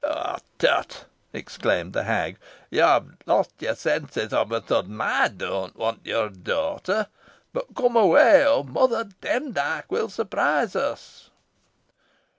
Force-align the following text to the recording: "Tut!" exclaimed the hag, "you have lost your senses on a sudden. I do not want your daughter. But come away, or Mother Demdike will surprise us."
"Tut!" 0.57 1.05
exclaimed 1.31 1.93
the 1.93 2.05
hag, 2.05 2.39
"you 2.71 2.81
have 2.81 3.17
lost 3.27 3.51
your 3.59 3.75
senses 3.75 4.33
on 4.33 4.51
a 4.51 4.63
sudden. 4.65 4.99
I 4.99 5.27
do 5.27 5.45
not 5.47 5.75
want 5.75 6.07
your 6.07 6.29
daughter. 6.29 7.05
But 7.53 7.75
come 7.75 7.95
away, 7.95 8.43
or 8.47 8.63
Mother 8.65 9.03
Demdike 9.03 9.91
will 9.91 10.09
surprise 10.09 10.75
us." 10.75 11.29